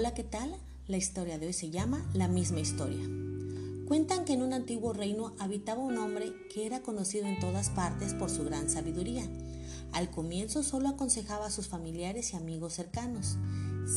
[0.00, 0.56] Hola, ¿qué tal?
[0.88, 3.06] La historia de hoy se llama La misma historia.
[3.86, 8.14] Cuentan que en un antiguo reino habitaba un hombre que era conocido en todas partes
[8.14, 9.28] por su gran sabiduría.
[9.92, 13.36] Al comienzo solo aconsejaba a sus familiares y amigos cercanos.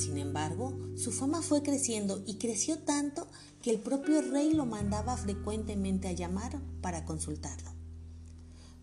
[0.00, 3.28] Sin embargo, su fama fue creciendo y creció tanto
[3.60, 7.72] que el propio rey lo mandaba frecuentemente a llamar para consultarlo.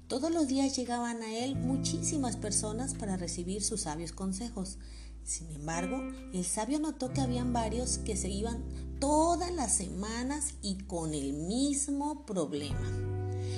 [0.07, 4.77] Todos los días llegaban a él muchísimas personas para recibir sus sabios consejos.
[5.27, 8.63] Sin embargo, el sabio notó que habían varios que se iban
[9.01, 12.89] todas las semanas y con el mismo problema.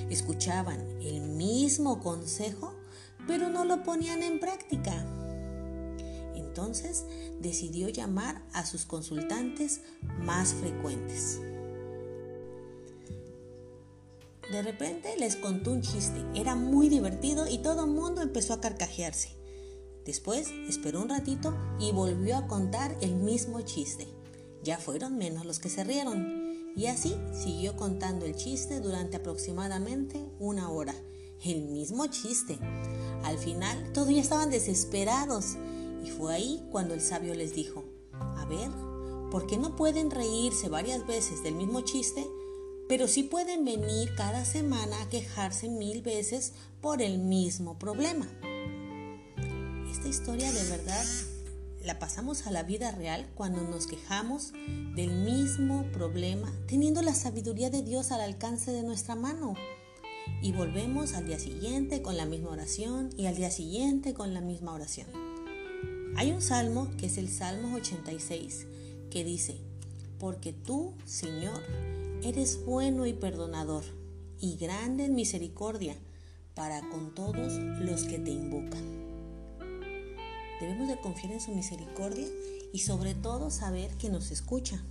[0.09, 2.73] Escuchaban el mismo consejo,
[3.27, 5.05] pero no lo ponían en práctica.
[6.33, 7.05] Entonces
[7.39, 9.81] decidió llamar a sus consultantes
[10.23, 11.39] más frecuentes.
[14.51, 18.59] De repente les contó un chiste, era muy divertido y todo el mundo empezó a
[18.59, 19.38] carcajearse.
[20.05, 24.07] Después esperó un ratito y volvió a contar el mismo chiste.
[24.63, 26.73] Ya fueron menos los que se rieron.
[26.75, 30.95] Y así siguió contando el chiste durante aproximadamente una hora.
[31.43, 32.57] El mismo chiste.
[33.23, 35.57] Al final todos ya estaban desesperados.
[36.03, 37.83] Y fue ahí cuando el sabio les dijo,
[38.13, 38.71] a ver,
[39.29, 42.25] ¿por qué no pueden reírse varias veces del mismo chiste?
[42.87, 48.27] Pero sí pueden venir cada semana a quejarse mil veces por el mismo problema
[50.09, 51.05] historia de verdad
[51.85, 54.51] la pasamos a la vida real cuando nos quejamos
[54.95, 59.53] del mismo problema, teniendo la sabiduría de Dios al alcance de nuestra mano.
[60.41, 64.41] Y volvemos al día siguiente con la misma oración y al día siguiente con la
[64.41, 65.07] misma oración.
[66.17, 68.65] Hay un salmo que es el Salmo 86
[69.11, 69.57] que dice,
[70.19, 71.61] porque tú, Señor,
[72.23, 73.83] eres bueno y perdonador
[74.39, 75.95] y grande en misericordia
[76.55, 78.98] para con todos los que te invocan.
[80.59, 82.27] Debemos de confiar en su misericordia
[82.73, 84.83] y sobre todo saber que nos escucha.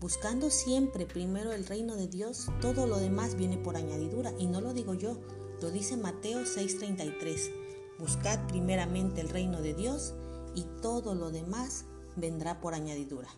[0.00, 4.32] Buscando siempre primero el reino de Dios, todo lo demás viene por añadidura.
[4.38, 5.18] Y no lo digo yo,
[5.60, 7.50] lo dice Mateo 6:33.
[7.98, 10.14] Buscad primeramente el reino de Dios
[10.54, 11.84] y todo lo demás
[12.16, 13.28] vendrá por añadidura.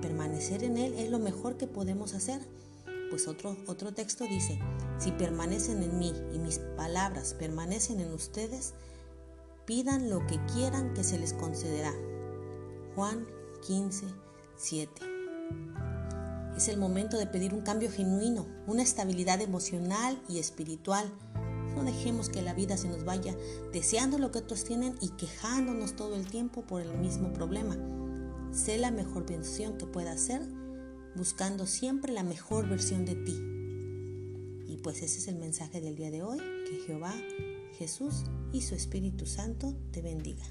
[0.00, 2.40] Permanecer en Él es lo mejor que podemos hacer.
[3.10, 4.58] Pues otro, otro texto dice,
[4.98, 8.74] si permanecen en mí y mis palabras permanecen en ustedes,
[9.66, 11.92] Pidan lo que quieran que se les concederá.
[12.96, 13.28] Juan
[13.64, 14.06] 15,
[14.56, 14.90] 7.
[16.56, 21.08] Es el momento de pedir un cambio genuino, una estabilidad emocional y espiritual.
[21.76, 23.36] No dejemos que la vida se nos vaya
[23.72, 27.76] deseando lo que otros tienen y quejándonos todo el tiempo por el mismo problema.
[28.50, 30.42] Sé la mejor versión que puedas ser,
[31.14, 33.51] buscando siempre la mejor versión de ti.
[34.82, 37.14] Pues ese es el mensaje del día de hoy, que Jehová
[37.78, 40.44] Jesús y su Espíritu Santo te bendiga.